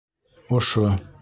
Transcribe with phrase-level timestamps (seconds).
[0.57, 0.85] Ошо.